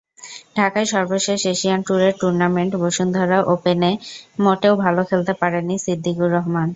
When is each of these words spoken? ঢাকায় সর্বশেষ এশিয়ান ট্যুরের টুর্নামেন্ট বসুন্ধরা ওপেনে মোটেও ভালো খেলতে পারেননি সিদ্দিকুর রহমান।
ঢাকায় 0.57 0.87
সর্বশেষ 0.93 1.39
এশিয়ান 1.47 1.79
ট্যুরের 1.83 2.13
টুর্নামেন্ট 2.21 2.73
বসুন্ধরা 2.83 3.37
ওপেনে 3.53 3.91
মোটেও 4.39 4.73
ভালো 4.83 5.01
খেলতে 5.09 5.33
পারেননি 5.41 5.75
সিদ্দিকুর 5.85 6.29
রহমান। 6.35 6.67